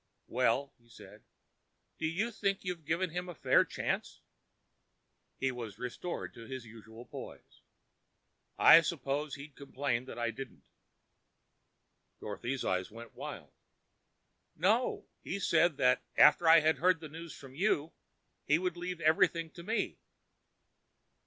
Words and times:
"Well?" 0.25 0.73
he 0.79 0.85
asked. 1.05 1.25
"Do 1.99 2.07
you 2.07 2.31
think 2.31 2.63
you've 2.65 2.85
given 2.87 3.11
him 3.11 3.29
a 3.29 3.35
fair 3.35 3.63
chance?" 3.63 4.19
He 5.37 5.51
was 5.51 5.77
restored 5.77 6.33
to 6.33 6.47
his 6.47 6.65
usual 6.65 7.05
poise. 7.05 7.61
"I 8.57 8.81
suppose 8.81 9.35
he 9.35 9.49
complained 9.49 10.07
that 10.07 10.17
I 10.17 10.31
didn't." 10.31 10.63
Dorothy's 12.19 12.65
eyes 12.65 12.89
went 12.89 13.13
wide. 13.13 13.51
"No, 14.55 15.05
he 15.21 15.37
said 15.39 15.77
that 15.77 16.01
after 16.17 16.47
I 16.49 16.61
had 16.61 16.79
heard 16.79 16.99
the 16.99 17.07
news 17.07 17.35
from 17.35 17.53
you, 17.53 17.91
he 18.47 18.57
would 18.57 18.75
leave 18.77 19.01
everything 19.01 19.51
to 19.51 19.61
me." 19.61 19.99